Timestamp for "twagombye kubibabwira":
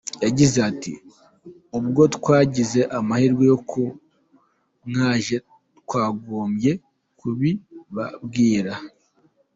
5.81-8.73